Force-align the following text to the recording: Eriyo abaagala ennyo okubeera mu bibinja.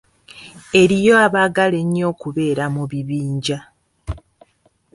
Eriyo 0.81 1.13
abaagala 1.25 1.75
ennyo 1.83 2.05
okubeera 2.11 2.65
mu 2.75 2.83
bibinja. 2.91 3.57